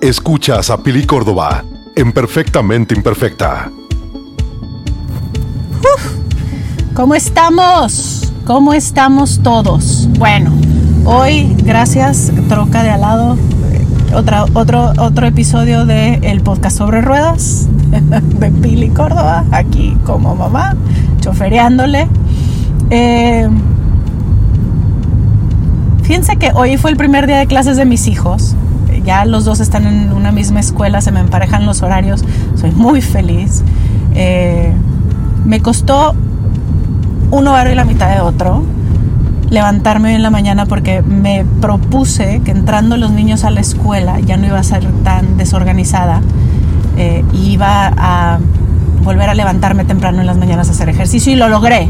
Escuchas 0.00 0.70
a 0.70 0.82
Pili 0.82 1.04
Córdoba 1.04 1.62
en 1.94 2.12
Perfectamente 2.12 2.94
Imperfecta. 2.94 3.70
¿Cómo 6.94 7.14
estamos? 7.14 8.32
¿Cómo 8.46 8.72
estamos 8.72 9.42
todos? 9.42 10.08
Bueno, 10.18 10.52
hoy, 11.04 11.54
gracias, 11.64 12.32
troca 12.48 12.82
de 12.82 12.88
al 12.88 13.02
lado, 13.02 13.36
otra, 14.14 14.46
otro, 14.54 14.90
otro 14.96 15.26
episodio 15.26 15.84
de 15.84 16.14
el 16.22 16.40
podcast 16.40 16.78
sobre 16.78 17.02
ruedas 17.02 17.68
de 17.90 18.50
Pili 18.52 18.88
Córdoba, 18.88 19.44
aquí 19.50 19.98
como 20.06 20.34
mamá, 20.34 20.76
chofereándole. 21.20 22.08
Eh, 22.88 23.50
fíjense 26.04 26.36
que 26.36 26.52
hoy 26.54 26.78
fue 26.78 26.90
el 26.90 26.96
primer 26.96 27.26
día 27.26 27.36
de 27.36 27.46
clases 27.46 27.76
de 27.76 27.84
mis 27.84 28.06
hijos. 28.06 28.56
Los 29.26 29.44
dos 29.44 29.60
están 29.60 29.86
en 29.86 30.12
una 30.12 30.30
misma 30.30 30.60
escuela, 30.60 31.00
se 31.00 31.10
me 31.10 31.20
emparejan 31.20 31.66
los 31.66 31.82
horarios, 31.82 32.24
soy 32.54 32.70
muy 32.70 33.02
feliz. 33.02 33.62
Eh, 34.14 34.72
me 35.44 35.60
costó 35.60 36.14
un 37.30 37.48
horario 37.48 37.72
y 37.72 37.76
la 37.76 37.84
mitad 37.84 38.08
de 38.14 38.20
otro 38.20 38.62
levantarme 39.50 40.14
en 40.14 40.22
la 40.22 40.30
mañana 40.30 40.66
porque 40.66 41.02
me 41.02 41.44
propuse 41.60 42.40
que 42.44 42.52
entrando 42.52 42.96
los 42.96 43.10
niños 43.10 43.42
a 43.42 43.50
la 43.50 43.60
escuela 43.60 44.20
ya 44.20 44.36
no 44.36 44.46
iba 44.46 44.58
a 44.60 44.62
ser 44.62 44.86
tan 45.02 45.36
desorganizada 45.36 46.22
eh, 46.96 47.24
iba 47.32 47.92
a 47.96 48.38
volver 49.02 49.28
a 49.28 49.34
levantarme 49.34 49.84
temprano 49.84 50.20
en 50.20 50.26
las 50.26 50.36
mañanas 50.36 50.68
a 50.68 50.72
hacer 50.72 50.88
ejercicio 50.88 51.32
y 51.32 51.36
lo 51.36 51.48
logré. 51.48 51.88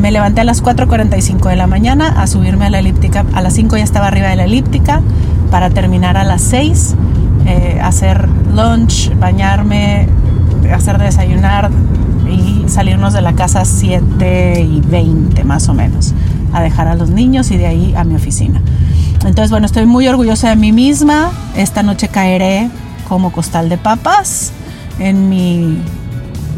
Me 0.00 0.10
levanté 0.10 0.40
a 0.40 0.44
las 0.44 0.62
4.45 0.62 1.48
de 1.48 1.56
la 1.56 1.66
mañana 1.66 2.08
a 2.20 2.26
subirme 2.26 2.66
a 2.66 2.70
la 2.70 2.78
elíptica. 2.78 3.24
A 3.34 3.42
las 3.42 3.54
5 3.54 3.76
ya 3.76 3.84
estaba 3.84 4.06
arriba 4.08 4.28
de 4.28 4.36
la 4.36 4.44
elíptica 4.44 5.02
para 5.50 5.70
terminar 5.70 6.16
a 6.16 6.24
las 6.24 6.42
6, 6.42 6.94
eh, 7.46 7.80
hacer 7.82 8.28
lunch, 8.54 9.14
bañarme, 9.18 10.08
hacer 10.74 10.98
desayunar 10.98 11.70
y 12.30 12.68
salirnos 12.68 13.12
de 13.12 13.22
la 13.22 13.34
casa 13.34 13.60
a 13.60 13.64
7 13.64 14.60
y 14.60 14.80
20 14.80 15.44
más 15.44 15.68
o 15.68 15.74
menos, 15.74 16.14
a 16.52 16.62
dejar 16.62 16.88
a 16.88 16.94
los 16.94 17.10
niños 17.10 17.50
y 17.50 17.56
de 17.56 17.66
ahí 17.66 17.94
a 17.96 18.04
mi 18.04 18.14
oficina. 18.14 18.60
Entonces, 19.24 19.50
bueno, 19.50 19.66
estoy 19.66 19.86
muy 19.86 20.06
orgullosa 20.06 20.50
de 20.50 20.56
mí 20.56 20.72
misma. 20.72 21.30
Esta 21.56 21.82
noche 21.82 22.08
caeré 22.08 22.70
como 23.08 23.32
costal 23.32 23.68
de 23.68 23.78
papas 23.78 24.52
en 24.98 25.28
mi, 25.28 25.78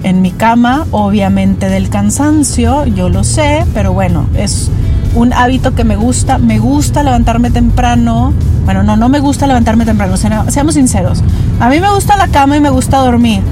en 0.02 0.22
mi 0.22 0.30
cama, 0.30 0.86
obviamente 0.90 1.68
del 1.68 1.88
cansancio, 1.88 2.86
yo 2.86 3.08
lo 3.08 3.24
sé, 3.24 3.64
pero 3.74 3.92
bueno, 3.92 4.26
es 4.34 4.70
un 5.18 5.32
hábito 5.32 5.74
que 5.74 5.82
me 5.82 5.96
gusta, 5.96 6.38
me 6.38 6.58
gusta 6.58 7.02
levantarme 7.02 7.50
temprano, 7.50 8.32
bueno, 8.64 8.84
no, 8.84 8.96
no 8.96 9.08
me 9.08 9.18
gusta 9.18 9.46
levantarme 9.46 9.84
temprano, 9.84 10.16
seamos 10.16 10.74
sinceros, 10.74 11.22
a 11.58 11.68
mí 11.68 11.80
me 11.80 11.92
gusta 11.92 12.16
la 12.16 12.28
cama 12.28 12.56
y 12.56 12.60
me 12.60 12.70
gusta 12.70 12.98
dormir, 12.98 13.42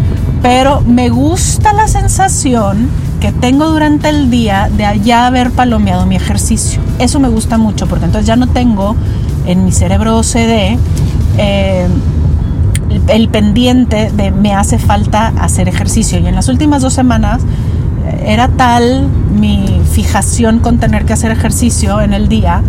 pero 0.42 0.80
me 0.82 1.08
gusta 1.08 1.72
la 1.72 1.88
sensación 1.88 2.88
que 3.20 3.32
tengo 3.32 3.68
durante 3.68 4.08
el 4.08 4.30
día 4.30 4.70
de 4.76 4.84
allá 4.84 5.26
haber 5.26 5.50
palomeado 5.50 6.06
mi 6.06 6.16
ejercicio. 6.16 6.80
Eso 6.98 7.18
me 7.18 7.28
gusta 7.28 7.58
mucho 7.58 7.88
porque 7.88 8.04
entonces 8.04 8.26
ya 8.26 8.36
no 8.36 8.46
tengo 8.46 8.94
en 9.46 9.64
mi 9.64 9.72
cerebro 9.72 10.18
OCD 10.18 10.78
eh, 11.38 11.88
el 13.08 13.28
pendiente 13.28 14.10
de 14.10 14.30
me 14.30 14.54
hace 14.54 14.78
falta 14.78 15.32
hacer 15.40 15.68
ejercicio. 15.68 16.18
Y 16.18 16.26
en 16.26 16.34
las 16.34 16.48
últimas 16.48 16.82
dos 16.82 16.92
semanas 16.92 17.42
era 18.24 18.48
tal 18.48 19.08
mi 19.38 19.80
fijación 19.92 20.58
con 20.58 20.78
tener 20.78 21.04
que 21.04 21.12
hacer 21.12 21.30
ejercicio 21.30 22.00
en 22.00 22.12
el 22.12 22.28
día 22.28 22.62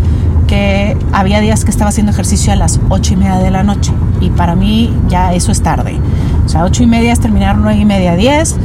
que 0.47 0.97
había 1.11 1.39
días 1.41 1.66
que 1.66 1.71
estaba 1.71 1.89
haciendo 1.89 2.11
ejercicio 2.11 2.53
a 2.53 2.55
las 2.55 2.80
ocho 2.89 3.13
y 3.13 3.17
media 3.17 3.38
de 3.38 3.52
la 3.52 3.63
noche. 3.63 3.91
Y 4.21 4.30
para 4.30 4.55
mí 4.55 4.91
ya 5.09 5.33
eso 5.33 5.52
es 5.52 5.61
tarde. 5.61 5.99
O 6.45 6.49
sea, 6.49 6.63
ocho 6.63 6.83
y 6.83 6.88
media 6.88 7.11
es 7.11 7.19
terminar 7.19 7.58
nueve 7.58 7.80
y 7.80 7.85
media, 7.85 8.15
diez. 8.15 8.55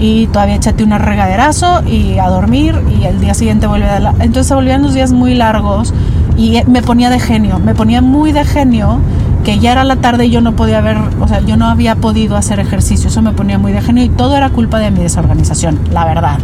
Y 0.00 0.26
todavía 0.28 0.56
échate 0.56 0.84
un 0.84 0.90
regaderazo 0.90 1.82
y 1.86 2.18
a 2.18 2.28
dormir. 2.28 2.80
Y 3.00 3.04
el 3.04 3.20
día 3.20 3.34
siguiente 3.34 3.66
vuelve 3.66 3.88
a 3.88 4.00
la... 4.00 4.10
Entonces 4.18 4.48
se 4.48 4.54
volvían 4.54 4.82
los 4.82 4.94
días 4.94 5.12
muy 5.12 5.34
largos. 5.34 5.94
Y 6.36 6.60
me 6.66 6.82
ponía 6.82 7.08
de 7.08 7.20
genio. 7.20 7.58
Me 7.60 7.74
ponía 7.74 8.02
muy 8.02 8.32
de 8.32 8.44
genio 8.44 8.98
que 9.48 9.58
ya 9.58 9.72
era 9.72 9.82
la 9.82 9.96
tarde 9.96 10.26
y 10.26 10.30
yo 10.30 10.42
no 10.42 10.54
podía 10.54 10.82
ver, 10.82 10.98
o 11.20 11.26
sea, 11.26 11.40
yo 11.40 11.56
no 11.56 11.68
había 11.68 11.96
podido 11.96 12.36
hacer 12.36 12.60
ejercicio, 12.60 13.08
eso 13.08 13.22
me 13.22 13.32
ponía 13.32 13.58
muy 13.58 13.72
de 13.72 13.80
genio 13.80 14.04
y 14.04 14.10
todo 14.10 14.36
era 14.36 14.50
culpa 14.50 14.78
de 14.78 14.90
mi 14.90 15.00
desorganización, 15.00 15.80
la 15.90 16.04
verdad. 16.04 16.38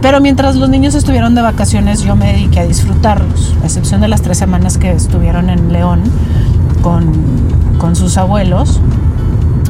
Pero 0.00 0.20
mientras 0.20 0.56
los 0.56 0.68
niños 0.68 0.96
estuvieron 0.96 1.36
de 1.36 1.42
vacaciones, 1.42 2.02
yo 2.02 2.16
me 2.16 2.32
dediqué 2.32 2.58
a 2.58 2.66
disfrutarlos, 2.66 3.54
a 3.62 3.66
excepción 3.66 4.00
de 4.00 4.08
las 4.08 4.22
tres 4.22 4.38
semanas 4.38 4.76
que 4.76 4.90
estuvieron 4.90 5.50
en 5.50 5.72
León 5.72 6.02
con, 6.82 7.12
con 7.78 7.94
sus 7.94 8.18
abuelos. 8.18 8.80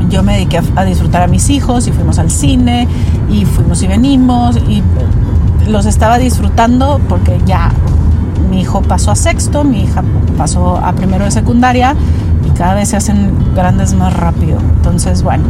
Yo 0.09 0.23
me 0.23 0.33
dediqué 0.33 0.57
a, 0.57 0.63
a 0.77 0.85
disfrutar 0.87 1.21
a 1.21 1.27
mis 1.27 1.51
hijos 1.51 1.87
y 1.89 1.93
fuimos 1.93 2.19
al 2.19 2.31
cine 2.31 2.89
y 3.31 3.45
fuimos 3.45 3.83
y 3.83 3.87
venimos 3.87 4.57
y 4.57 4.83
los 5.69 5.85
estaba 5.85 6.17
disfrutando 6.17 7.03
porque 7.07 7.39
ya 7.45 7.71
mi 8.49 8.63
hijo 8.63 8.81
pasó 8.81 9.11
a 9.11 9.15
sexto, 9.15 9.63
mi 9.63 9.83
hija 9.83 10.03
pasó 10.39 10.79
a 10.79 10.95
primero 10.95 11.27
de 11.27 11.31
secundaria 11.31 11.95
y 12.47 12.51
cada 12.51 12.75
vez 12.75 12.91
se 12.91 12.97
hacen 12.97 13.33
grandes 13.55 13.95
más 13.95 14.15
rápido. 14.15 14.59
Entonces, 14.77 15.23
bueno, 15.23 15.45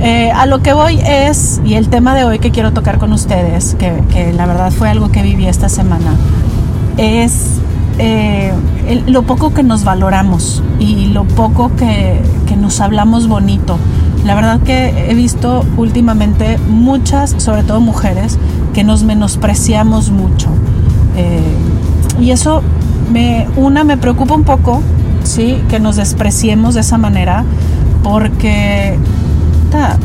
eh, 0.00 0.30
a 0.30 0.46
lo 0.46 0.60
que 0.60 0.72
voy 0.72 1.00
es, 1.00 1.60
y 1.64 1.74
el 1.74 1.88
tema 1.88 2.14
de 2.14 2.24
hoy 2.24 2.38
que 2.38 2.50
quiero 2.50 2.72
tocar 2.72 2.98
con 2.98 3.12
ustedes, 3.12 3.74
que, 3.78 4.02
que 4.10 4.32
la 4.32 4.46
verdad 4.46 4.70
fue 4.70 4.88
algo 4.88 5.10
que 5.10 5.22
viví 5.22 5.46
esta 5.46 5.68
semana, 5.68 6.14
es 6.96 7.60
eh, 7.98 8.52
lo 9.06 9.22
poco 9.22 9.54
que 9.54 9.62
nos 9.62 9.84
valoramos 9.84 10.62
y 10.78 11.06
lo 11.06 11.24
poco 11.24 11.70
que, 11.76 12.20
que 12.46 12.56
nos 12.56 12.80
hablamos 12.80 13.26
bonito. 13.26 13.78
La 14.24 14.34
verdad 14.34 14.60
que 14.60 15.10
he 15.10 15.14
visto 15.14 15.64
últimamente 15.76 16.58
muchas, 16.68 17.34
sobre 17.38 17.62
todo 17.62 17.80
mujeres, 17.80 18.38
que 18.74 18.84
nos 18.84 19.04
menospreciamos 19.04 20.10
mucho. 20.10 20.48
Eh, 21.16 21.40
y 22.20 22.30
eso 22.32 22.62
me, 23.12 23.46
una 23.56 23.84
me 23.84 23.96
preocupa 23.96 24.34
un 24.34 24.44
poco 24.44 24.82
¿sí? 25.26 25.62
Que 25.68 25.80
nos 25.80 25.96
despreciemos 25.96 26.74
de 26.74 26.80
esa 26.80 26.98
manera, 26.98 27.44
porque 28.02 28.98
ta, 29.70 29.98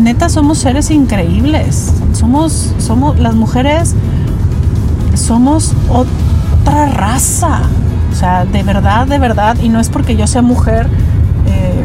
neta 0.00 0.28
somos 0.28 0.58
seres 0.58 0.90
increíbles. 0.90 1.92
Somos, 2.12 2.74
somos 2.78 3.18
las 3.18 3.34
mujeres, 3.34 3.94
somos 5.14 5.74
otra 5.88 6.86
raza. 6.86 7.62
O 8.10 8.14
sea, 8.14 8.44
de 8.44 8.62
verdad, 8.62 9.06
de 9.06 9.18
verdad, 9.18 9.56
y 9.62 9.68
no 9.68 9.80
es 9.80 9.88
porque 9.88 10.16
yo 10.16 10.26
sea 10.26 10.42
mujer, 10.42 10.86
eh, 11.46 11.84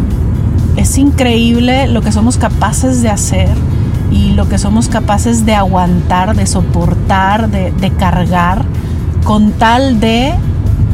es 0.75 0.97
increíble 0.97 1.87
lo 1.87 2.01
que 2.01 2.11
somos 2.11 2.37
capaces 2.37 3.01
de 3.01 3.09
hacer 3.09 3.49
y 4.11 4.31
lo 4.31 4.47
que 4.47 4.57
somos 4.57 4.89
capaces 4.89 5.45
de 5.45 5.55
aguantar, 5.55 6.35
de 6.35 6.45
soportar, 6.45 7.49
de 7.49 7.91
cargar, 7.97 8.65
con 9.23 9.51
tal 9.51 9.99
de 9.99 10.33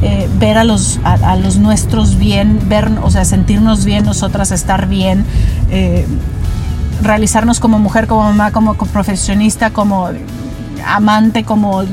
eh, 0.04 0.30
ver 0.38 0.58
a 0.58 0.64
los, 0.64 1.00
a, 1.04 1.36
los 1.38 1.58
nuestros 1.58 2.18
bien, 2.18 2.68
ver, 2.68 2.92
o 3.02 3.10
sea, 3.10 3.24
sentirnos 3.24 3.86
bien, 3.86 4.04
nosotras 4.04 4.52
estar 4.52 4.88
bien, 4.88 5.26
eh, 5.72 6.06
realizarnos 7.02 7.60
como 7.62 7.80
mujer, 7.80 8.08
como 8.08 8.24
mamá, 8.24 8.52
como 8.52 8.74
profesionista, 8.76 9.70
como 9.70 10.10
amante, 10.86 11.46
como 11.46 11.84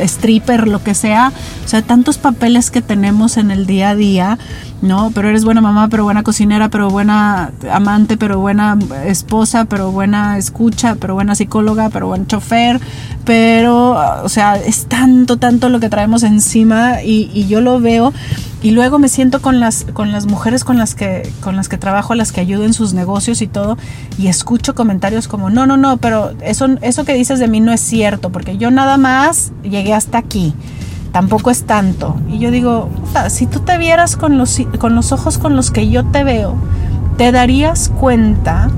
stripper, 0.00 0.68
lo 0.68 0.82
que 0.82 0.94
sea. 0.94 1.32
O 1.64 1.68
sea, 1.68 1.82
tantos 1.82 2.18
papeles 2.18 2.70
que 2.70 2.82
tenemos 2.82 3.36
en 3.36 3.50
el 3.50 3.66
día 3.66 3.90
a 3.90 3.94
día, 3.94 4.38
¿no? 4.82 5.10
Pero 5.14 5.28
eres 5.28 5.44
buena 5.44 5.60
mamá, 5.60 5.88
pero 5.88 6.04
buena 6.04 6.22
cocinera, 6.22 6.68
pero 6.68 6.90
buena 6.90 7.52
amante, 7.70 8.16
pero 8.16 8.38
buena 8.38 8.78
esposa, 9.06 9.64
pero 9.64 9.90
buena 9.90 10.38
escucha, 10.38 10.96
pero 10.96 11.14
buena 11.14 11.34
psicóloga, 11.34 11.88
pero 11.90 12.08
buen 12.08 12.26
chofer, 12.26 12.80
pero, 13.24 13.96
o 14.22 14.28
sea, 14.28 14.56
es 14.56 14.86
tanto, 14.86 15.38
tanto 15.38 15.68
lo 15.68 15.80
que 15.80 15.88
traemos 15.88 16.22
encima 16.22 17.02
y, 17.02 17.30
y 17.32 17.46
yo 17.46 17.60
lo 17.60 17.80
veo 17.80 18.12
y 18.64 18.70
luego 18.70 18.98
me 18.98 19.08
siento 19.08 19.42
con 19.42 19.60
las, 19.60 19.84
con 19.92 20.10
las 20.10 20.24
mujeres 20.24 20.64
con 20.64 20.78
las, 20.78 20.94
que, 20.94 21.30
con 21.42 21.54
las 21.54 21.68
que 21.68 21.76
trabajo, 21.76 22.14
las 22.14 22.32
que 22.32 22.40
ayudo 22.40 22.64
en 22.64 22.72
sus 22.72 22.94
negocios 22.94 23.42
y 23.42 23.46
todo, 23.46 23.76
y 24.16 24.28
escucho 24.28 24.74
comentarios 24.74 25.28
como, 25.28 25.50
no, 25.50 25.66
no, 25.66 25.76
no, 25.76 25.98
pero 25.98 26.32
eso, 26.40 26.68
eso 26.80 27.04
que 27.04 27.12
dices 27.12 27.38
de 27.38 27.46
mí 27.46 27.60
no 27.60 27.72
es 27.72 27.82
cierto, 27.82 28.32
porque 28.32 28.56
yo 28.56 28.70
nada 28.70 28.96
más 28.96 29.52
llegué 29.64 29.92
hasta 29.92 30.16
aquí, 30.16 30.54
tampoco 31.12 31.50
es 31.50 31.64
tanto. 31.64 32.16
Y 32.30 32.38
yo 32.38 32.50
digo, 32.50 32.88
si 33.28 33.44
tú 33.44 33.60
te 33.60 33.76
vieras 33.76 34.16
con 34.16 34.38
los, 34.38 34.58
con 34.78 34.94
los 34.94 35.12
ojos 35.12 35.36
con 35.36 35.56
los 35.56 35.70
que 35.70 35.90
yo 35.90 36.06
te 36.06 36.24
veo, 36.24 36.54
te 37.18 37.32
darías 37.32 37.90
cuenta 38.00 38.70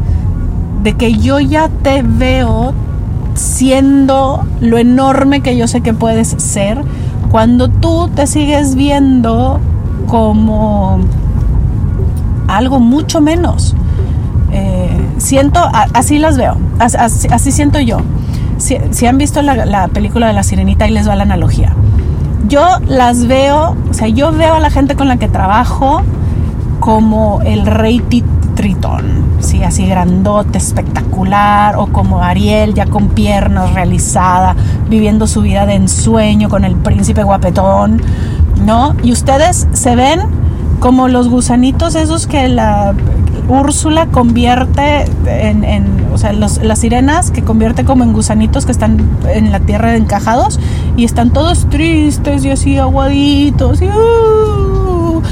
de 0.82 0.96
que 0.96 1.14
yo 1.14 1.38
ya 1.38 1.68
te 1.68 2.02
veo 2.02 2.74
siendo 3.34 4.44
lo 4.60 4.78
enorme 4.78 5.42
que 5.42 5.56
yo 5.56 5.68
sé 5.68 5.80
que 5.80 5.94
puedes 5.94 6.34
ser 6.38 6.82
cuando 7.30 7.68
tú 7.68 8.10
te 8.12 8.26
sigues 8.26 8.74
viendo 8.74 9.60
como 10.06 10.98
algo 12.48 12.80
mucho 12.80 13.20
menos. 13.20 13.74
Eh, 14.52 15.06
siento, 15.18 15.60
así 15.92 16.18
las 16.18 16.36
veo, 16.36 16.56
así, 16.78 17.52
siento 17.52 17.80
yo. 17.80 17.98
Si, 18.58 19.06
han 19.06 19.18
visto 19.18 19.42
la, 19.42 19.66
la, 19.66 19.88
película 19.88 20.28
de 20.28 20.32
la 20.32 20.42
sirenita, 20.42 20.88
y 20.88 20.90
les 20.90 21.08
va 21.08 21.14
la 21.14 21.24
analogía. 21.24 21.74
Yo 22.48 22.64
las 22.86 23.26
veo, 23.26 23.76
o 23.90 23.94
sea, 23.94 24.08
yo 24.08 24.32
veo 24.32 24.54
a 24.54 24.60
la 24.60 24.70
gente 24.70 24.94
con 24.94 25.08
la 25.08 25.18
que 25.18 25.28
trabajo 25.28 26.02
como 26.80 27.42
el 27.42 27.66
rey 27.66 28.00
Tritón, 28.56 29.04
¿sí? 29.40 29.62
así 29.62 29.86
grandote, 29.86 30.56
espectacular, 30.56 31.76
o 31.76 31.88
como 31.88 32.22
Ariel 32.22 32.72
ya 32.74 32.86
con 32.86 33.08
piernas 33.08 33.74
realizada, 33.74 34.56
viviendo 34.88 35.26
su 35.26 35.42
vida 35.42 35.66
de 35.66 35.74
ensueño 35.74 36.48
con 36.48 36.64
el 36.64 36.74
príncipe 36.74 37.22
guapetón, 37.22 38.00
¿no? 38.66 38.94
Y 39.02 39.12
ustedes 39.12 39.66
se 39.72 39.96
ven 39.96 40.20
como 40.80 41.08
los 41.08 41.28
gusanitos 41.28 41.94
esos 41.94 42.26
que 42.26 42.48
la 42.48 42.94
Úrsula 43.48 44.06
convierte 44.06 45.04
en, 45.26 46.04
o 46.12 46.18
sea, 46.18 46.32
las 46.32 46.78
sirenas 46.78 47.30
que 47.30 47.42
convierte 47.42 47.84
como 47.84 48.02
en 48.02 48.12
gusanitos 48.12 48.66
que 48.66 48.72
están 48.72 49.08
en 49.28 49.52
la 49.52 49.60
tierra 49.60 49.96
encajados 49.96 50.58
y 50.96 51.04
están 51.04 51.30
todos 51.30 51.70
tristes 51.70 52.44
y 52.44 52.50
así 52.50 52.76
aguaditos 52.76 53.80
y, 53.80 53.86
uh, 53.86 55.22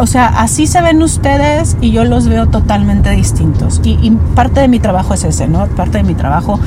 o 0.00 0.06
sea, 0.06 0.26
así 0.26 0.66
se 0.66 0.80
ven 0.80 1.02
ustedes 1.02 1.76
y 1.80 1.90
yo 1.90 2.04
los 2.04 2.28
veo 2.28 2.46
totalmente 2.46 3.10
distintos. 3.10 3.80
Y, 3.84 4.10
parte 4.34 4.60
de 4.60 4.68
mi 4.68 4.80
trabajo 4.80 5.14
es 5.14 5.24
ese, 5.24 5.48
¿no? 5.48 5.66
Parte 5.66 5.98
de 5.98 6.04
mi 6.04 6.14
trabajo, 6.14 6.58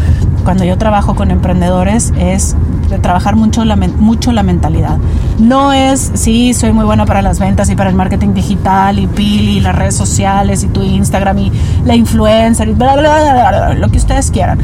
cuando 0.44 0.64
yo 0.64 0.78
trabajo 0.78 1.16
con 1.16 1.32
emprendedores, 1.32 2.14
es 2.18 2.56
trabajar 3.02 3.36
mucho 3.36 3.66
la, 3.66 3.76
mucho 3.76 4.32
la 4.32 4.44
mentalidad. 4.44 4.98
No 5.40 5.74
es, 5.74 6.12
sí, 6.16 6.54
soy 6.54 6.72
muy 6.72 6.86
buena 6.86 7.06
para 7.06 7.22
las 7.22 7.40
ventas 7.40 7.70
y 7.70 7.76
para 7.76 7.90
el 7.90 7.96
marketing 7.96 8.34
digital 8.34 9.00
y 9.00 9.08
Pili 9.08 9.58
y 9.58 9.60
las 9.60 9.76
redes 9.76 9.96
sociales 9.96 10.64
y 10.64 10.68
tu 10.68 10.82
Instagram 10.82 11.38
y 11.38 11.52
la 11.86 11.96
influencer 11.96 12.70
y 12.70 12.74
bla, 12.74 12.96
bla, 12.96 13.20
bla, 13.20 13.50
bla, 13.50 13.74
lo 13.76 13.90
que 13.90 13.98
ustedes 13.98 14.32
quieran. 14.32 14.60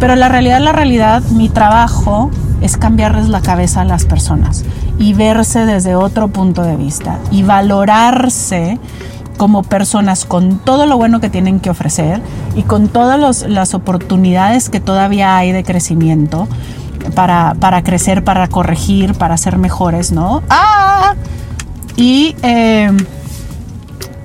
Pero 0.00 0.16
la 0.16 0.28
realidad, 0.28 0.60
la 0.60 0.72
realidad, 0.72 1.22
mi 1.30 1.48
trabajo 1.48 2.30
es 2.60 2.76
cambiarles 2.76 3.28
la 3.28 3.40
cabeza 3.40 3.82
a 3.82 3.84
las 3.84 4.04
personas 4.04 4.64
y 4.98 5.14
verse 5.14 5.64
desde 5.64 5.94
otro 5.94 6.28
punto 6.28 6.62
de 6.62 6.76
vista 6.76 7.18
y 7.30 7.42
valorarse 7.42 8.78
como 9.36 9.62
personas 9.62 10.24
con 10.24 10.58
todo 10.58 10.86
lo 10.86 10.96
bueno 10.96 11.20
que 11.20 11.30
tienen 11.30 11.60
que 11.60 11.70
ofrecer 11.70 12.20
y 12.56 12.62
con 12.62 12.88
todas 12.88 13.46
las 13.48 13.74
oportunidades 13.74 14.68
que 14.68 14.80
todavía 14.80 15.36
hay 15.36 15.52
de 15.52 15.62
crecimiento 15.62 16.48
para, 17.14 17.82
crecer, 17.84 18.24
para 18.24 18.48
corregir, 18.48 19.14
para 19.14 19.36
ser 19.36 19.56
mejores, 19.56 20.10
¿no? 20.10 20.42
¡Ah! 20.50 21.14
Y 21.96 22.34
em, 22.42 22.96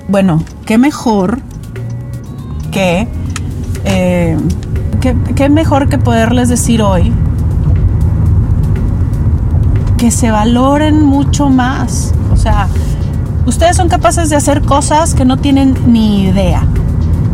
bueno, 0.07 0.43
qué 0.65 0.79
mejor 0.79 1.39
que, 2.71 3.07
em, 3.85 4.39
qué 5.35 5.49
mejor 5.49 5.89
que 5.89 5.99
poderles 5.99 6.49
decir 6.49 6.81
hoy 6.81 7.13
que 10.03 10.11
se 10.11 10.31
valoren 10.31 11.01
mucho 11.01 11.49
más. 11.49 12.13
O 12.33 12.35
sea, 12.35 12.67
ustedes 13.45 13.77
son 13.77 13.87
capaces 13.87 14.29
de 14.29 14.35
hacer 14.35 14.61
cosas 14.61 15.13
que 15.13 15.23
no 15.23 15.37
tienen 15.37 15.77
ni 15.87 16.23
idea. 16.23 16.67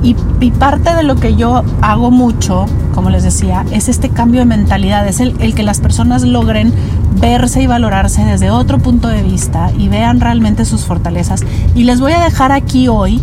Y, 0.03 0.13
parte 0.51 0.93
de 0.93 1.01
lo 1.01 1.15
que 1.15 1.35
yo 1.35 1.63
hago 1.81 2.11
mucho, 2.11 2.67
como 2.93 3.09
les 3.09 3.23
decía, 3.23 3.65
es 3.71 3.89
este 3.89 4.09
cambio 4.09 4.41
de 4.41 4.45
mentalidad, 4.45 5.07
es 5.07 5.19
el, 5.19 5.35
el, 5.39 5.55
que 5.55 5.63
las 5.63 5.79
personas 5.79 6.21
logren 6.21 6.71
verse 7.19 7.63
y 7.63 7.65
valorarse 7.65 8.23
desde 8.23 8.51
otro 8.51 8.77
punto 8.77 9.07
de 9.07 9.23
vista 9.23 9.71
y 9.75 9.87
vean 9.87 10.19
realmente 10.19 10.63
sus 10.63 10.85
fortalezas. 10.85 11.41
Y 11.73 11.85
les 11.85 11.99
voy 11.99 12.11
a 12.11 12.19
dejar 12.19 12.51
aquí 12.51 12.87
hoy 12.87 13.19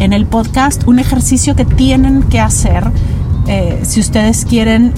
en 0.00 0.12
el 0.12 0.26
podcast 0.26 0.88
un 0.88 0.98
ejercicio 0.98 1.54
que 1.54 1.64
tienen 1.64 2.24
que 2.24 2.40
hacer 2.40 2.90
eh, 3.46 3.80
si 3.84 4.00
ustedes 4.00 4.44
quieren 4.44 4.92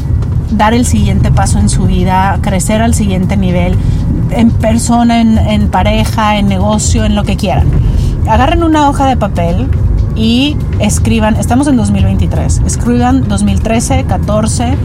dar 0.50 0.75
el 0.75 0.87
siguiente 0.87 1.31
paso 1.31 1.58
en 1.58 1.69
su 1.69 1.85
vida, 1.85 2.38
crecer 2.43 2.82
al 2.82 2.94
siguiente 2.94 3.37
nivel, 3.37 3.76
en 4.31 4.50
persona, 4.50 5.20
en, 5.20 5.69
pareja, 5.69 6.38
en 6.38 6.49
negocio, 6.49 7.05
en 7.05 7.14
lo 7.14 7.25
que 7.25 7.37
quieran. 7.37 7.67
Agarren 8.29 8.62
una 8.62 8.88
hoja 8.88 9.06
de 9.06 9.17
papel 9.17 9.69
y 10.14 10.56
escriban, 10.79 11.37
estamos 11.37 11.67
en 11.67 11.76
2023, 11.76 12.62
escriban 12.67 13.29
2013, 13.29 14.05
14 14.05 14.76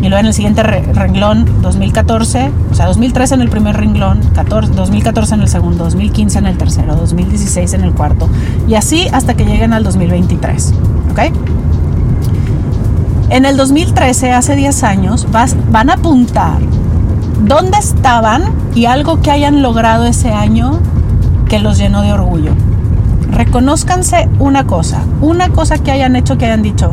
y 0.00 0.08
luego 0.08 0.18
en 0.18 0.26
el 0.26 0.34
siguiente 0.34 0.62
renglón 0.62 1.62
2014, 1.62 2.50
o 2.70 2.74
sea, 2.74 2.86
2013 2.86 3.34
en 3.34 3.40
el 3.40 3.48
primer 3.48 3.76
renglón, 3.76 4.20
14, 4.34 4.72
2014 4.72 5.34
en 5.34 5.40
el 5.40 5.48
segundo, 5.48 5.84
2015 5.84 6.38
en 6.38 6.46
el 6.46 6.58
tercero, 6.58 6.94
2016 6.96 7.72
en 7.74 7.84
el 7.84 7.92
cuarto 7.92 8.28
y 8.68 8.74
así 8.74 9.08
hasta 9.12 9.34
que 9.34 9.44
lleguen 9.44 9.72
al 9.72 9.82
2023, 9.84 10.74
¿ok? 11.10 11.20
En 13.30 13.46
el 13.46 13.56
2013, 13.56 14.32
hace 14.32 14.54
10 14.54 14.82
años, 14.84 15.26
van 15.30 15.90
a 15.90 15.94
apuntar 15.94 16.58
dónde 17.40 17.78
estaban 17.78 18.42
y 18.74 18.84
algo 18.84 19.20
que 19.22 19.30
hayan 19.30 19.62
logrado 19.62 20.04
ese 20.04 20.30
año 20.30 20.78
que 21.48 21.58
los 21.58 21.78
llenó 21.78 22.02
de 22.02 22.12
orgullo. 22.12 22.52
Reconózcanse 23.30 24.28
una 24.38 24.66
cosa, 24.66 25.02
una 25.20 25.48
cosa 25.48 25.78
que 25.78 25.90
hayan 25.90 26.16
hecho 26.16 26.36
que 26.36 26.44
hayan 26.44 26.62
dicho, 26.62 26.92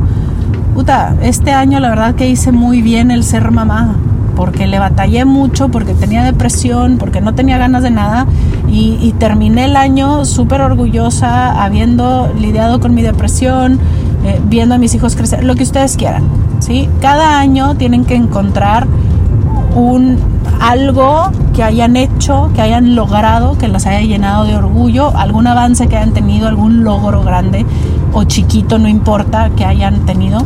puta, 0.74 1.16
este 1.22 1.52
año 1.52 1.80
la 1.80 1.90
verdad 1.90 2.16
que 2.16 2.30
hice 2.30 2.52
muy 2.52 2.82
bien 2.82 3.12
el 3.12 3.24
ser 3.24 3.52
mamá, 3.52 3.96
porque 4.36 4.68
le 4.68 4.80
batallé 4.80 5.26
mucho, 5.26 5.70
porque 5.70 5.94
tenía 5.94 6.24
depresión, 6.24 6.98
porque 6.98 7.22
no 7.22 7.36
tenía 7.36 7.58
ganas 7.58 7.84
de 7.84 7.92
nada 7.92 8.26
y, 8.68 8.98
y 9.02 9.14
terminé 9.20 9.66
el 9.66 9.76
año 9.76 10.26
súper 10.26 10.62
orgullosa 10.62 11.64
habiendo 11.64 12.32
lidiado 12.40 12.80
con 12.80 12.96
mi 12.96 13.02
depresión, 13.02 13.80
eh, 14.24 14.40
viendo 14.46 14.76
a 14.76 14.78
mis 14.78 14.94
hijos 14.94 15.16
crecer, 15.16 15.44
lo 15.44 15.56
que 15.56 15.64
ustedes 15.64 15.98
quieran, 15.98 16.24
¿sí? 16.60 16.90
Cada 17.02 17.40
año 17.40 17.76
tienen 17.76 18.06
que 18.06 18.16
encontrar 18.16 18.88
un 19.76 20.18
algo 20.60 21.32
que 21.56 21.64
hayan 21.64 21.98
hecho, 21.98 22.52
que 22.54 22.62
hayan 22.62 22.96
logrado, 22.96 23.58
que 23.58 23.68
los 23.68 23.88
haya 23.88 24.02
llenado 24.02 24.46
de 24.46 24.56
orgullo, 24.56 25.16
algún 25.18 25.48
avance 25.48 25.88
que 25.88 25.98
hayan 25.98 26.14
tenido, 26.14 26.48
algún 26.48 26.84
logro 26.84 27.24
grande 27.24 27.66
o 28.14 28.24
chiquito, 28.26 28.78
no 28.78 28.88
importa, 28.88 29.50
que 29.50 29.66
hayan 29.66 30.06
tenido. 30.06 30.44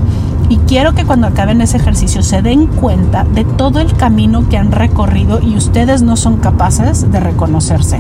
Y 0.47 0.57
quiero 0.57 0.93
que 0.93 1.05
cuando 1.05 1.27
acaben 1.27 1.61
ese 1.61 1.77
ejercicio 1.77 2.21
se 2.21 2.41
den 2.41 2.67
cuenta 2.67 3.25
de 3.25 3.43
todo 3.43 3.79
el 3.79 3.93
camino 3.93 4.47
que 4.47 4.57
han 4.57 4.71
recorrido 4.71 5.41
y 5.41 5.57
ustedes 5.57 6.01
no 6.01 6.15
son 6.15 6.37
capaces 6.37 7.11
de 7.11 7.19
reconocerse 7.19 7.99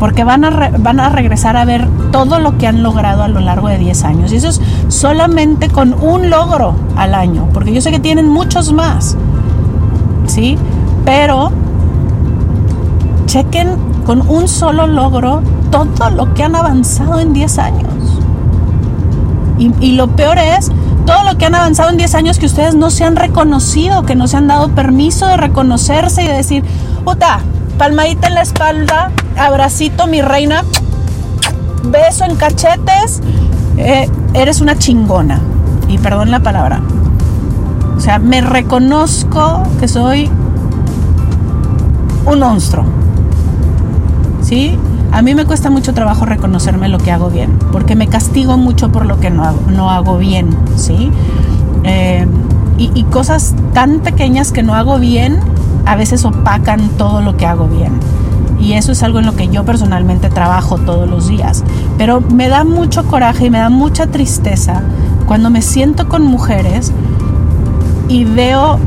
porque 0.00 0.24
van 0.24 0.44
a, 0.44 0.70
van 0.78 0.98
a 0.98 1.10
regresar 1.10 1.58
a 1.58 1.66
ver 1.66 1.86
todo 2.10 2.40
lo 2.40 2.56
que 2.56 2.66
han 2.66 2.82
logrado 2.82 3.22
a 3.22 3.28
lo 3.28 3.38
largo 3.38 3.68
de 3.68 3.76
10 3.76 4.04
años. 4.04 4.32
Y 4.32 4.36
eso 4.36 4.48
es 4.48 4.60
solamente 4.88 5.68
con 5.68 5.92
un 5.92 6.30
logro 6.30 6.74
al 6.96 7.14
año, 7.14 7.48
porque 7.52 7.72
yo 7.72 7.82
sé 7.82 7.90
que 7.90 8.00
tienen 8.00 8.26
muchos 8.26 8.72
más, 8.72 9.16
¿sí? 10.26 10.56
Pero 11.04 11.52
chequen 13.26 13.76
con 14.06 14.26
un 14.26 14.48
solo 14.48 14.86
logro 14.86 15.42
todo 15.70 16.10
lo 16.10 16.32
que 16.32 16.44
han 16.44 16.56
avanzado 16.56 17.20
en 17.20 17.34
10 17.34 17.58
años. 17.58 17.92
Y, 19.58 19.72
y, 19.80 19.92
lo 19.92 20.08
peor 20.08 20.38
es 20.38 20.72
todo 21.04 21.22
lo 21.24 21.36
que 21.36 21.44
han 21.44 21.54
avanzado 21.54 21.90
en 21.90 21.98
10 21.98 22.14
años 22.14 22.38
que 22.38 22.46
ustedes 22.46 22.74
no 22.74 22.88
se 22.88 23.04
han 23.04 23.16
reconocido, 23.16 24.04
que 24.04 24.14
no 24.14 24.26
se 24.26 24.38
han 24.38 24.46
dado 24.46 24.70
permiso 24.70 25.26
de 25.26 25.36
reconocerse 25.36 26.24
y 26.24 26.26
de 26.26 26.32
decir, 26.32 26.64
puta, 27.04 27.40
palmadita 27.80 28.28
en 28.28 28.34
la 28.34 28.42
espalda, 28.42 29.10
abracito, 29.38 30.06
mi 30.06 30.20
reina, 30.20 30.64
beso 31.84 32.26
en 32.26 32.36
cachetes, 32.36 33.22
eh, 33.78 34.06
eres 34.34 34.60
una 34.60 34.76
chingona. 34.76 35.40
Y 35.88 35.96
perdón 35.96 36.30
la 36.30 36.40
palabra. 36.40 36.82
O 37.96 38.00
sea, 38.00 38.18
me 38.18 38.42
reconozco 38.42 39.62
que 39.80 39.88
soy 39.88 40.28
un 42.26 42.40
monstruo. 42.40 42.84
¿Sí? 44.42 44.78
A 45.10 45.22
mí 45.22 45.34
me 45.34 45.46
cuesta 45.46 45.70
mucho 45.70 45.94
trabajo 45.94 46.26
reconocerme 46.26 46.86
lo 46.90 46.98
que 46.98 47.12
hago 47.12 47.30
bien, 47.30 47.58
porque 47.72 47.96
me 47.96 48.08
castigo 48.08 48.58
mucho 48.58 48.92
por 48.92 49.06
lo 49.06 49.20
que 49.20 49.30
no 49.30 49.42
hago, 49.42 49.58
no 49.70 49.90
hago 49.90 50.18
bien, 50.18 50.54
¿sí? 50.76 51.10
Eh, 51.84 52.26
y, 52.76 52.90
y 52.94 53.04
cosas 53.04 53.54
tan 53.72 54.00
pequeñas 54.00 54.52
que 54.52 54.62
no 54.62 54.74
hago 54.74 54.98
bien 54.98 55.40
a 55.86 55.96
veces 55.96 56.24
opacan 56.24 56.88
todo 56.96 57.22
lo 57.22 57.36
que 57.36 57.46
hago 57.46 57.66
bien. 57.66 57.92
Y 58.60 58.74
eso 58.74 58.92
es 58.92 59.02
algo 59.02 59.18
en 59.20 59.26
lo 59.26 59.34
que 59.34 59.48
yo 59.48 59.64
personalmente 59.64 60.28
trabajo 60.28 60.78
todos 60.78 61.08
los 61.08 61.28
días. 61.28 61.64
Pero 61.96 62.20
me 62.20 62.48
da 62.48 62.64
mucho 62.64 63.04
coraje 63.06 63.46
y 63.46 63.50
me 63.50 63.58
da 63.58 63.70
mucha 63.70 64.06
tristeza 64.06 64.82
cuando 65.26 65.50
me 65.50 65.62
siento 65.62 66.08
con 66.08 66.24
mujeres 66.24 66.92
y 68.08 68.24
veo 68.24 68.78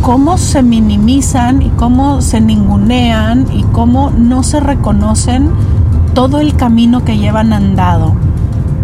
cómo 0.00 0.38
se 0.38 0.62
minimizan 0.62 1.62
y 1.62 1.68
cómo 1.70 2.20
se 2.20 2.40
ningunean 2.40 3.46
y 3.52 3.62
cómo 3.64 4.10
no 4.10 4.42
se 4.42 4.60
reconocen 4.60 5.50
todo 6.14 6.40
el 6.40 6.56
camino 6.56 7.04
que 7.04 7.18
llevan 7.18 7.52
andado 7.52 8.14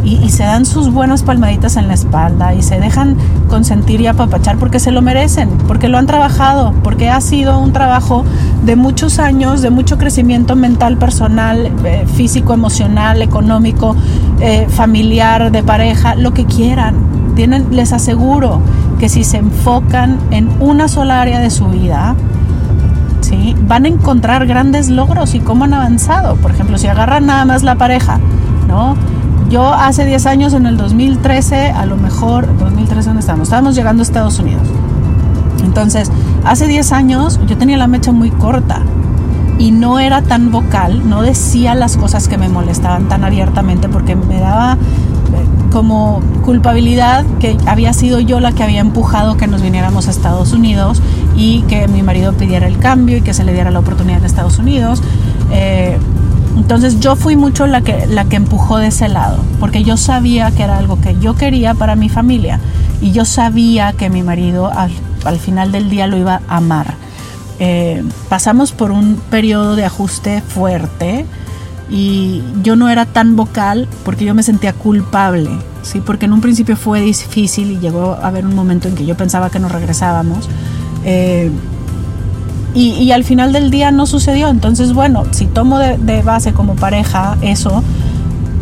y, 0.04 0.28
se 0.30 0.44
dan 0.44 0.66
sus 0.66 0.92
buenas 0.92 1.22
palmaditas 1.22 1.76
en 1.76 1.88
la 1.88 1.94
espalda 1.94 2.54
y 2.54 2.62
se 2.62 2.80
dejan 2.80 3.16
consentir 3.48 4.00
y 4.00 4.06
apapachar 4.06 4.56
porque 4.56 4.80
se 4.80 4.90
lo 4.90 5.02
merecen, 5.02 5.48
porque 5.68 5.88
lo 5.88 5.98
han 5.98 6.06
trabajado, 6.06 6.72
porque 6.82 7.10
ha 7.10 7.20
sido 7.20 7.58
un 7.58 7.72
trabajo 7.72 8.24
de 8.64 8.76
muchos 8.76 9.18
años, 9.18 9.62
de 9.62 9.70
mucho 9.70 9.98
crecimiento 9.98 10.56
mental, 10.56 10.96
personal, 10.96 11.70
eh, 11.84 12.06
físico, 12.14 12.54
emocional, 12.54 13.22
económico, 13.22 13.94
eh, 14.40 14.66
familiar, 14.68 15.52
de 15.52 15.62
pareja, 15.62 16.14
lo 16.14 16.32
que 16.32 16.46
quieran. 16.46 16.96
Tienen, 17.36 17.68
les 17.70 17.92
aseguro 17.92 18.60
que 18.98 19.08
si 19.08 19.24
se 19.24 19.38
enfocan 19.38 20.18
en 20.30 20.48
una 20.60 20.88
sola 20.88 21.20
área 21.20 21.38
de 21.40 21.50
su 21.50 21.66
vida, 21.68 22.14
¿sí? 23.20 23.56
Van 23.66 23.84
a 23.84 23.88
encontrar 23.88 24.46
grandes 24.46 24.90
logros 24.90 25.34
y 25.34 25.40
cómo 25.40 25.64
han 25.64 25.74
avanzado. 25.74 26.36
Por 26.36 26.50
ejemplo, 26.50 26.76
si 26.76 26.88
agarran 26.88 27.26
nada 27.26 27.44
más 27.44 27.62
la 27.62 27.76
pareja, 27.76 28.18
¿no? 28.68 28.96
Yo 29.52 29.70
hace 29.70 30.06
10 30.06 30.24
años, 30.24 30.54
en 30.54 30.64
el 30.64 30.78
2013, 30.78 31.72
a 31.72 31.84
lo 31.84 31.98
mejor, 31.98 32.46
2013, 32.58 33.08
¿dónde 33.10 33.20
estamos? 33.20 33.48
Estábamos 33.48 33.74
llegando 33.74 34.00
a 34.00 34.04
Estados 34.04 34.38
Unidos. 34.38 34.62
Entonces, 35.62 36.10
hace 36.42 36.66
10 36.66 36.90
años 36.92 37.38
yo 37.46 37.58
tenía 37.58 37.76
la 37.76 37.86
mecha 37.86 38.12
muy 38.12 38.30
corta 38.30 38.80
y 39.58 39.70
no 39.70 40.00
era 40.00 40.22
tan 40.22 40.50
vocal, 40.52 41.06
no 41.06 41.20
decía 41.20 41.74
las 41.74 41.98
cosas 41.98 42.28
que 42.28 42.38
me 42.38 42.48
molestaban 42.48 43.10
tan 43.10 43.24
abiertamente 43.24 43.90
porque 43.90 44.16
me 44.16 44.40
daba 44.40 44.72
eh, 44.72 45.68
como 45.70 46.22
culpabilidad 46.42 47.26
que 47.38 47.58
había 47.66 47.92
sido 47.92 48.20
yo 48.20 48.40
la 48.40 48.52
que 48.52 48.62
había 48.62 48.80
empujado 48.80 49.36
que 49.36 49.48
nos 49.48 49.60
viniéramos 49.60 50.08
a 50.08 50.12
Estados 50.12 50.54
Unidos 50.54 51.02
y 51.36 51.60
que 51.68 51.88
mi 51.88 52.02
marido 52.02 52.32
pidiera 52.32 52.66
el 52.66 52.78
cambio 52.78 53.18
y 53.18 53.20
que 53.20 53.34
se 53.34 53.44
le 53.44 53.52
diera 53.52 53.70
la 53.70 53.80
oportunidad 53.80 54.20
en 54.20 54.24
Estados 54.24 54.58
Unidos. 54.58 55.02
Eh, 55.50 55.98
entonces 56.56 57.00
yo 57.00 57.16
fui 57.16 57.36
mucho 57.36 57.66
la 57.66 57.80
que, 57.80 58.06
la 58.06 58.24
que 58.26 58.36
empujó 58.36 58.78
de 58.78 58.88
ese 58.88 59.08
lado, 59.08 59.38
porque 59.60 59.84
yo 59.84 59.96
sabía 59.96 60.50
que 60.50 60.62
era 60.62 60.78
algo 60.78 61.00
que 61.00 61.16
yo 61.18 61.34
quería 61.34 61.74
para 61.74 61.96
mi 61.96 62.08
familia 62.08 62.60
y 63.00 63.12
yo 63.12 63.24
sabía 63.24 63.92
que 63.92 64.10
mi 64.10 64.22
marido 64.22 64.70
al, 64.70 64.92
al 65.24 65.38
final 65.38 65.72
del 65.72 65.90
día 65.90 66.06
lo 66.06 66.16
iba 66.16 66.40
a 66.48 66.56
amar. 66.58 66.94
Eh, 67.58 68.02
pasamos 68.28 68.72
por 68.72 68.90
un 68.90 69.16
periodo 69.30 69.76
de 69.76 69.84
ajuste 69.84 70.40
fuerte 70.42 71.26
y 71.90 72.42
yo 72.62 72.74
no 72.76 72.88
era 72.88 73.06
tan 73.06 73.36
vocal 73.36 73.88
porque 74.04 74.24
yo 74.24 74.34
me 74.34 74.42
sentía 74.42 74.72
culpable, 74.72 75.50
¿sí? 75.82 76.00
porque 76.00 76.26
en 76.26 76.32
un 76.32 76.40
principio 76.40 76.76
fue 76.76 77.00
difícil 77.00 77.70
y 77.70 77.78
llegó 77.78 78.14
a 78.14 78.28
haber 78.28 78.46
un 78.46 78.54
momento 78.54 78.88
en 78.88 78.94
que 78.94 79.04
yo 79.04 79.16
pensaba 79.16 79.50
que 79.50 79.58
nos 79.58 79.70
regresábamos. 79.70 80.48
Eh, 81.04 81.50
y, 82.74 83.10
al 83.12 83.24
final 83.24 83.52
del 83.52 83.70
día 83.70 83.90
no 83.90 84.06
sucedió. 84.06 84.48
Entonces, 84.48 84.92
bueno, 84.92 85.24
si 85.30 85.46
tomo 85.46 85.78
de, 85.78 86.22
base 86.22 86.52
como 86.52 86.74
pareja 86.74 87.36
eso, 87.42 87.82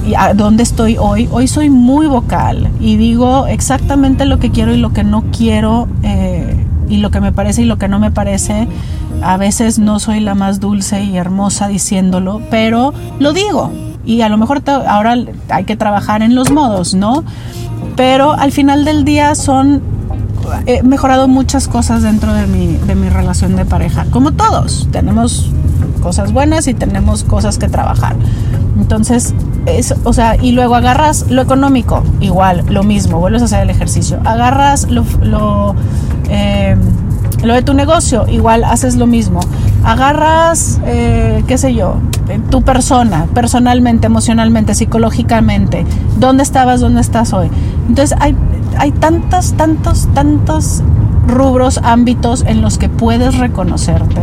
y 0.06 0.14
a 0.14 0.34
dónde 0.34 0.62
estoy 0.62 0.96
hoy, 0.98 1.28
hoy 1.30 1.46
soy 1.46 1.68
muy 1.68 2.06
vocal 2.06 2.70
y 2.80 2.96
digo 2.96 3.46
exactamente 3.46 4.24
lo 4.24 4.38
que 4.38 4.50
quiero 4.50 4.72
y 4.74 4.78
lo 4.78 4.92
que 4.92 5.04
no 5.04 5.24
quiero. 5.30 5.88
Eh, 6.02 6.66
y 6.90 6.96
lo 6.96 7.10
que 7.10 7.20
me 7.20 7.32
parece 7.32 7.62
y 7.62 7.64
lo 7.64 7.78
que 7.78 7.88
no 7.88 7.98
me 7.98 8.10
parece. 8.10 8.68
A 9.22 9.36
veces 9.36 9.78
no 9.78 10.00
soy 10.00 10.20
la 10.20 10.34
más 10.34 10.60
dulce 10.60 11.02
y 11.04 11.16
hermosa 11.16 11.68
diciéndolo, 11.68 12.42
pero 12.50 12.92
lo 13.18 13.32
digo. 13.32 13.70
Y 14.04 14.22
a 14.22 14.28
lo 14.28 14.36
mejor 14.36 14.62
ahora 14.66 15.14
hay 15.48 15.64
que 15.64 15.76
trabajar 15.76 16.22
en 16.22 16.34
los 16.34 16.50
modos, 16.50 16.94
¿no? 16.94 17.22
Pero 17.96 18.32
al 18.32 18.52
final 18.52 18.84
del 18.84 19.04
día 19.04 19.34
son... 19.34 19.82
He 20.66 20.82
mejorado 20.82 21.28
muchas 21.28 21.68
cosas 21.68 22.02
dentro 22.02 22.32
de 22.32 22.46
mi, 22.46 22.76
de 22.76 22.94
mi 22.94 23.08
relación 23.08 23.56
de 23.56 23.64
pareja. 23.64 24.06
Como 24.10 24.32
todos, 24.32 24.88
tenemos 24.90 25.50
cosas 26.02 26.32
buenas 26.32 26.66
y 26.66 26.74
tenemos 26.74 27.24
cosas 27.24 27.58
que 27.58 27.68
trabajar. 27.68 28.16
Entonces, 28.78 29.34
es, 29.66 29.94
o 30.04 30.12
sea, 30.12 30.36
y 30.36 30.52
luego 30.52 30.74
agarras 30.74 31.26
lo 31.30 31.42
económico, 31.42 32.02
igual, 32.20 32.64
lo 32.68 32.82
mismo, 32.82 33.18
vuelves 33.18 33.42
a 33.42 33.44
hacer 33.46 33.62
el 33.62 33.70
ejercicio. 33.70 34.20
Agarras 34.24 34.90
lo, 34.90 35.04
lo 35.22 35.74
eh, 36.28 36.76
lo 37.42 37.54
de 37.54 37.62
tu 37.62 37.72
negocio, 37.74 38.26
igual 38.28 38.64
haces 38.64 38.96
lo 38.96 39.06
mismo. 39.06 39.40
Agarras, 39.84 40.80
eh, 40.84 41.42
qué 41.46 41.56
sé 41.56 41.74
yo, 41.74 41.96
eh, 42.28 42.38
tu 42.50 42.62
persona, 42.62 43.26
personalmente, 43.34 44.06
emocionalmente, 44.06 44.74
psicológicamente. 44.74 45.86
¿Dónde 46.18 46.42
estabas? 46.42 46.80
¿Dónde 46.80 47.00
estás 47.00 47.32
hoy? 47.32 47.50
Entonces 47.88 48.16
hay, 48.20 48.36
hay 48.78 48.92
tantos, 48.92 49.54
tantos, 49.54 50.08
tantos 50.14 50.82
rubros, 51.26 51.78
ámbitos 51.82 52.42
en 52.46 52.62
los 52.62 52.78
que 52.78 52.88
puedes 52.88 53.38
reconocerte. 53.38 54.22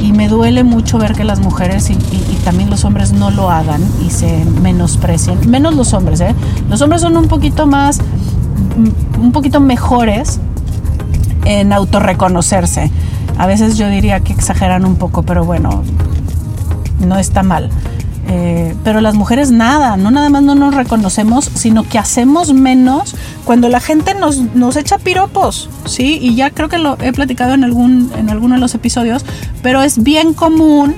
Y 0.00 0.12
me 0.12 0.28
duele 0.28 0.62
mucho 0.62 0.98
ver 0.98 1.14
que 1.14 1.24
las 1.24 1.40
mujeres 1.40 1.90
y, 1.90 1.96
también 2.44 2.70
los 2.70 2.84
hombres 2.84 3.12
no 3.12 3.30
lo 3.30 3.50
hagan 3.50 3.82
y 4.06 4.10
se 4.10 4.44
menosprecien. 4.62 5.50
Menos 5.50 5.74
los 5.74 5.92
hombres, 5.92 6.20
¿eh? 6.20 6.34
Los 6.70 6.80
hombres 6.80 7.02
son 7.02 7.16
un 7.16 7.28
poquito 7.28 7.66
más, 7.66 8.00
un 9.20 9.32
poquito 9.32 9.60
mejores 9.60 10.40
en 11.44 11.72
autorreconocerse. 11.72 12.90
A 13.36 13.46
veces 13.46 13.76
yo 13.76 13.88
diría 13.88 14.20
que 14.20 14.32
exageran 14.32 14.84
un 14.84 14.96
poco, 14.96 15.22
pero 15.24 15.44
bueno, 15.44 15.82
no 17.06 17.18
está 17.18 17.42
mal. 17.42 17.70
Eh, 18.30 18.74
pero 18.84 19.00
las 19.00 19.14
mujeres 19.14 19.50
nada, 19.50 19.96
no 19.96 20.10
nada 20.10 20.28
más 20.28 20.42
no 20.42 20.54
nos 20.54 20.74
reconocemos, 20.74 21.50
sino 21.54 21.88
que 21.88 21.98
hacemos 21.98 22.52
menos 22.52 23.16
cuando 23.44 23.70
la 23.70 23.80
gente 23.80 24.14
nos, 24.14 24.38
nos 24.54 24.76
echa 24.76 24.98
piropos, 24.98 25.70
¿sí? 25.86 26.18
Y 26.20 26.34
ya 26.34 26.50
creo 26.50 26.68
que 26.68 26.78
lo 26.78 26.98
he 27.00 27.12
platicado 27.12 27.54
en, 27.54 27.64
algún, 27.64 28.12
en 28.18 28.28
alguno 28.28 28.56
de 28.56 28.60
los 28.60 28.74
episodios, 28.74 29.24
pero 29.62 29.82
es 29.82 30.02
bien 30.02 30.34
común. 30.34 30.94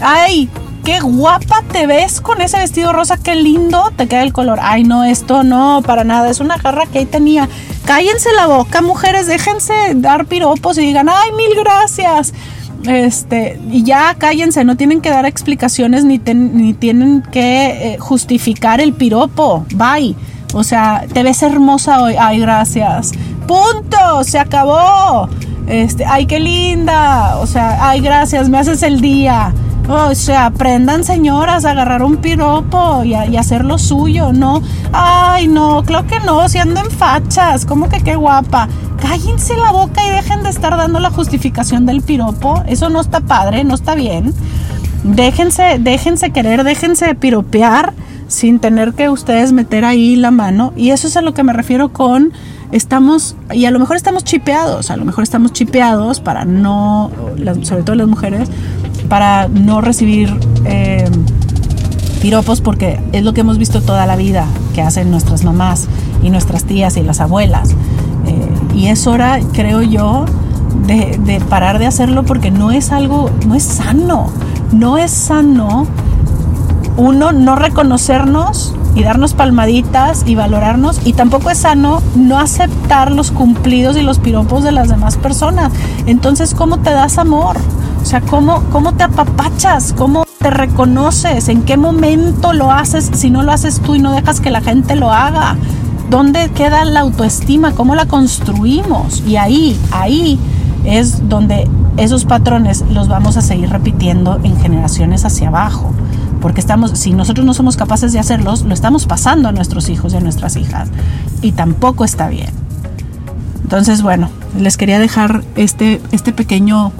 ¡Ay! 0.00 0.50
qué 0.84 1.00
guapa 1.00 1.62
te 1.72 1.86
ves 1.86 2.20
con 2.20 2.42
ese 2.42 2.58
vestido 2.58 2.92
rosa, 2.92 3.16
qué 3.16 3.34
lindo 3.34 3.90
te 3.96 4.06
queda 4.06 4.22
el 4.22 4.34
color. 4.34 4.58
Ay, 4.62 4.84
no, 4.84 5.02
esto 5.02 5.42
no, 5.42 5.82
para 5.84 6.04
nada, 6.04 6.28
es 6.28 6.40
una 6.40 6.58
jarra 6.58 6.84
que 6.86 6.98
ahí 6.98 7.06
tenía. 7.06 7.48
Cállense 7.86 8.28
la 8.36 8.46
boca, 8.46 8.82
mujeres, 8.82 9.26
déjense 9.26 9.72
dar 9.94 10.26
piropos 10.26 10.76
y 10.76 10.82
digan, 10.82 11.08
ay, 11.08 11.32
mil 11.32 11.54
gracias. 11.58 12.34
Este, 12.86 13.58
y 13.70 13.82
ya 13.82 14.14
cállense, 14.16 14.64
no 14.64 14.76
tienen 14.76 15.00
que 15.00 15.10
dar 15.10 15.24
explicaciones 15.24 16.04
ni, 16.04 16.18
ni 16.18 16.74
tienen 16.74 17.22
que 17.22 17.94
eh, 17.94 17.98
justificar 17.98 18.80
el 18.80 18.92
piropo. 18.92 19.64
Bye. 19.74 20.14
O 20.52 20.62
sea, 20.62 21.04
te 21.12 21.22
ves 21.22 21.42
hermosa 21.42 22.02
hoy. 22.02 22.14
Ay, 22.18 22.40
gracias. 22.40 23.12
Punto, 23.46 24.22
se 24.22 24.38
acabó. 24.38 25.28
Este, 25.66 26.04
ay, 26.04 26.26
qué 26.26 26.38
linda. 26.38 27.38
O 27.38 27.46
sea, 27.46 27.88
ay, 27.88 28.00
gracias, 28.00 28.48
me 28.48 28.58
haces 28.58 28.82
el 28.82 29.00
día. 29.00 29.52
O 29.88 30.14
sea, 30.14 30.46
aprendan 30.46 31.04
señoras 31.04 31.64
a 31.64 31.72
agarrar 31.72 32.02
un 32.02 32.16
piropo 32.16 33.04
y, 33.04 33.14
hacer 33.14 33.64
lo 33.64 33.78
suyo, 33.78 34.32
¿no? 34.32 34.62
Ay, 34.92 35.46
no, 35.46 35.82
creo 35.84 36.06
que 36.06 36.20
no, 36.20 36.48
si 36.48 36.58
ando 36.58 36.80
en 36.80 36.90
fachas, 36.90 37.66
como 37.66 37.88
que 37.88 38.00
qué 38.00 38.16
guapa. 38.16 38.68
Cállense 39.00 39.56
la 39.56 39.72
boca 39.72 40.06
y 40.06 40.10
dejen 40.10 40.42
de 40.42 40.48
estar 40.48 40.76
dando 40.76 41.00
la 41.00 41.10
justificación 41.10 41.84
del 41.84 42.00
piropo. 42.00 42.62
Eso 42.66 42.88
no 42.88 43.00
está 43.00 43.20
padre, 43.20 43.64
no 43.64 43.74
está 43.74 43.94
bien. 43.94 44.32
Déjense, 45.02 45.78
déjense 45.78 46.30
querer, 46.30 46.64
déjense 46.64 47.14
piropear 47.14 47.92
sin 48.26 48.60
tener 48.60 48.94
que 48.94 49.10
ustedes 49.10 49.52
meter 49.52 49.84
ahí 49.84 50.16
la 50.16 50.30
mano. 50.30 50.72
Y 50.76 50.90
eso 50.90 51.08
es 51.08 51.16
a 51.18 51.20
lo 51.20 51.34
que 51.34 51.42
me 51.42 51.52
refiero 51.52 51.92
con 51.92 52.32
estamos, 52.72 53.36
y 53.52 53.66
a 53.66 53.70
lo 53.70 53.78
mejor 53.78 53.96
estamos 53.96 54.24
chipeados, 54.24 54.90
a 54.90 54.96
lo 54.96 55.04
mejor 55.04 55.22
estamos 55.22 55.52
chipeados 55.52 56.20
para 56.20 56.44
no, 56.44 57.10
sobre 57.62 57.82
todo 57.82 57.94
las 57.94 58.08
mujeres, 58.08 58.48
para 59.08 59.48
no 59.48 59.80
recibir 59.80 60.38
eh, 60.64 61.08
piropos 62.20 62.60
porque 62.60 63.00
es 63.12 63.22
lo 63.22 63.34
que 63.34 63.42
hemos 63.42 63.58
visto 63.58 63.80
toda 63.80 64.06
la 64.06 64.16
vida 64.16 64.46
que 64.74 64.82
hacen 64.82 65.10
nuestras 65.10 65.44
mamás 65.44 65.88
y 66.22 66.30
nuestras 66.30 66.64
tías 66.64 66.96
y 66.96 67.02
las 67.02 67.20
abuelas. 67.20 67.70
Eh, 68.26 68.48
y 68.74 68.86
es 68.86 69.06
hora, 69.06 69.40
creo 69.52 69.82
yo, 69.82 70.24
de, 70.86 71.18
de, 71.24 71.40
parar 71.40 71.78
de 71.78 71.86
hacerlo 71.86 72.24
porque 72.24 72.50
no 72.50 72.72
es 72.72 72.92
algo, 72.92 73.30
no 73.46 73.54
es 73.54 73.62
sano, 73.62 74.28
no 74.72 74.98
es 74.98 75.10
sano 75.10 75.86
uno 76.96 77.32
no 77.32 77.56
reconocernos 77.56 78.74
y 78.94 79.02
darnos 79.02 79.34
palmaditas 79.34 80.22
y 80.26 80.34
valorarnos 80.36 81.04
y 81.04 81.14
tampoco 81.14 81.50
es 81.50 81.58
sano 81.58 82.00
no 82.14 82.38
aceptar 82.38 83.10
los 83.10 83.32
cumplidos 83.32 83.96
y 83.96 84.02
los 84.02 84.18
piropos 84.18 84.62
de 84.62 84.72
las 84.72 84.88
demás 84.88 85.16
personas. 85.16 85.72
Entonces, 86.06 86.54
¿cómo 86.54 86.78
te 86.78 86.90
das 86.90 87.18
amor? 87.18 87.56
O 88.04 88.06
sea, 88.06 88.20
¿cómo, 88.20 88.62
cómo 88.70 88.92
te 88.92 89.02
apapachas? 89.02 89.94
¿Cómo 89.94 90.26
te 90.38 90.50
reconoces? 90.50 91.48
¿En 91.48 91.62
qué 91.62 91.78
momento 91.78 92.52
lo 92.52 92.70
haces 92.70 93.10
si 93.14 93.30
no 93.30 93.42
lo 93.42 93.50
haces 93.50 93.80
tú 93.80 93.94
y 93.94 93.98
no 93.98 94.12
dejas 94.12 94.40
que 94.40 94.50
la 94.50 94.60
gente 94.60 94.94
lo 94.94 95.10
haga? 95.10 95.56
¿Dónde 96.10 96.50
queda 96.50 96.84
la 96.84 97.00
autoestima? 97.00 97.72
¿Cómo 97.72 97.94
la 97.94 98.04
construimos? 98.04 99.22
Y 99.26 99.36
ahí, 99.36 99.80
ahí 99.90 100.38
es 100.84 101.30
donde 101.30 101.66
esos 101.96 102.26
patrones 102.26 102.84
los 102.90 103.08
vamos 103.08 103.38
a 103.38 103.40
seguir 103.40 103.70
repitiendo 103.70 104.38
en 104.42 104.60
generaciones 104.60 105.24
hacia 105.24 105.48
abajo. 105.48 105.94
Porque 106.42 106.60
estamos, 106.60 106.90
si 106.98 107.14
nosotros 107.14 107.46
no 107.46 107.54
somos 107.54 107.78
capaces 107.78 108.12
de 108.12 108.18
hacerlos, 108.18 108.66
lo 108.66 108.74
estamos 108.74 109.06
pasando 109.06 109.48
a 109.48 109.52
nuestros 109.52 109.88
hijos 109.88 110.12
y 110.12 110.18
a 110.18 110.20
nuestras 110.20 110.56
hijas. 110.56 110.90
Y 111.40 111.52
tampoco 111.52 112.04
está 112.04 112.28
bien. 112.28 112.50
Entonces, 113.62 114.02
bueno, 114.02 114.28
les 114.58 114.76
quería 114.76 114.98
dejar 114.98 115.42
este, 115.56 116.02
este 116.12 116.34
pequeño 116.34 116.92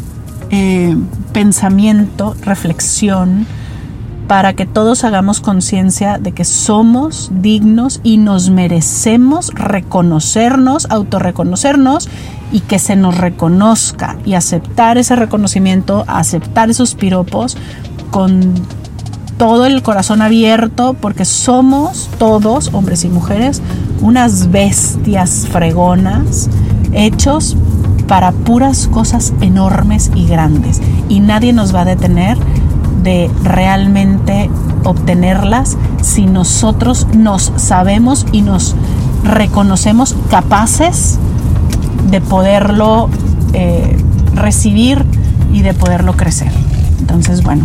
eh, 0.50 0.96
pensamiento, 1.32 2.34
reflexión, 2.42 3.46
para 4.26 4.54
que 4.54 4.66
todos 4.66 5.04
hagamos 5.04 5.40
conciencia 5.40 6.18
de 6.18 6.32
que 6.32 6.44
somos 6.44 7.30
dignos 7.34 8.00
y 8.02 8.16
nos 8.16 8.50
merecemos 8.50 9.50
reconocernos, 9.54 10.86
autorreconocernos 10.90 12.08
y 12.50 12.60
que 12.60 12.78
se 12.78 12.96
nos 12.96 13.18
reconozca 13.18 14.16
y 14.24 14.34
aceptar 14.34 14.96
ese 14.96 15.16
reconocimiento, 15.16 16.04
aceptar 16.06 16.70
esos 16.70 16.94
piropos 16.94 17.56
con 18.10 18.54
todo 19.36 19.66
el 19.66 19.82
corazón 19.82 20.22
abierto 20.22 20.94
porque 20.94 21.24
somos 21.24 22.08
todos, 22.18 22.72
hombres 22.72 23.04
y 23.04 23.08
mujeres, 23.08 23.60
unas 24.00 24.50
bestias 24.50 25.46
fregonas 25.50 26.48
hechos 26.92 27.56
para 28.06 28.32
puras 28.32 28.88
cosas 28.88 29.32
enormes 29.40 30.10
y 30.14 30.26
grandes. 30.26 30.80
Y 31.08 31.20
nadie 31.20 31.52
nos 31.52 31.74
va 31.74 31.82
a 31.82 31.84
detener 31.84 32.38
de 33.02 33.30
realmente 33.42 34.50
obtenerlas 34.84 35.76
si 36.02 36.26
nosotros 36.26 37.06
nos 37.14 37.52
sabemos 37.56 38.26
y 38.32 38.42
nos 38.42 38.74
reconocemos 39.22 40.14
capaces 40.30 41.18
de 42.10 42.20
poderlo 42.20 43.08
eh, 43.52 43.96
recibir 44.34 45.04
y 45.52 45.62
de 45.62 45.74
poderlo 45.74 46.14
crecer. 46.14 46.50
Entonces, 47.00 47.42
bueno, 47.42 47.64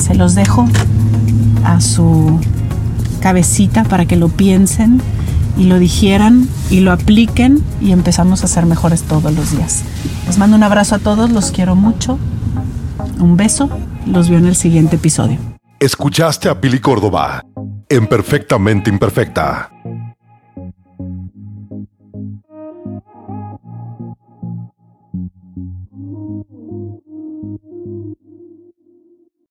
se 0.00 0.14
los 0.14 0.34
dejo 0.34 0.66
a 1.64 1.80
su 1.80 2.40
cabecita 3.20 3.84
para 3.84 4.06
que 4.06 4.16
lo 4.16 4.28
piensen 4.28 5.00
y 5.56 5.64
lo 5.64 5.78
digieran 5.78 6.48
y 6.70 6.80
lo 6.80 6.92
apliquen 6.92 7.62
y 7.80 7.92
empezamos 7.92 8.44
a 8.44 8.46
ser 8.46 8.66
mejores 8.66 9.02
todos 9.02 9.32
los 9.34 9.50
días. 9.50 9.82
Les 10.26 10.38
mando 10.38 10.56
un 10.56 10.62
abrazo 10.62 10.94
a 10.94 10.98
todos, 10.98 11.30
los 11.30 11.50
quiero 11.50 11.74
mucho. 11.74 12.18
Un 13.18 13.36
beso, 13.36 13.68
los 14.06 14.28
veo 14.28 14.38
en 14.38 14.46
el 14.46 14.56
siguiente 14.56 14.96
episodio. 14.96 15.38
Escuchaste 15.78 16.48
a 16.48 16.60
Pili 16.60 16.78
Córdoba 16.78 17.44
en 17.88 18.06
Perfectamente 18.06 18.88
Imperfecta. 18.88 19.70